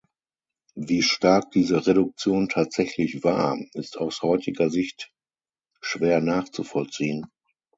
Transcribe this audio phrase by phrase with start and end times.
[0.77, 5.11] Wie stark diese Reduktion tatsächlich war, ist aus heutiger Sicht
[5.79, 7.27] schwer nachzuvollziehen.